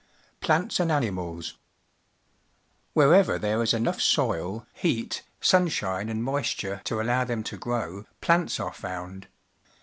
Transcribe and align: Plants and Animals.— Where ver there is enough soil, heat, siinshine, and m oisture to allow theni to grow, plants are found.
Plants 0.39 0.79
and 0.79 0.91
Animals.— 0.91 1.59
Where 2.95 3.21
ver 3.21 3.37
there 3.37 3.61
is 3.61 3.71
enough 3.71 4.01
soil, 4.01 4.65
heat, 4.73 5.21
siinshine, 5.39 6.09
and 6.09 6.21
m 6.21 6.25
oisture 6.27 6.81
to 6.85 6.99
allow 6.99 7.23
theni 7.23 7.45
to 7.45 7.57
grow, 7.59 8.07
plants 8.19 8.59
are 8.59 8.73
found. 8.73 9.27